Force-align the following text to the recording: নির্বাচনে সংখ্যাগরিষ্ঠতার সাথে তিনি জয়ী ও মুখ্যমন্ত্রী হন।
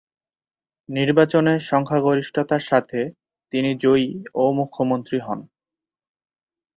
নির্বাচনে 0.89 1.53
সংখ্যাগরিষ্ঠতার 1.69 2.63
সাথে 2.63 2.99
তিনি 3.53 3.71
জয়ী 3.83 4.09
ও 4.33 4.43
মুখ্যমন্ত্রী 4.51 5.17
হন। 5.19 5.39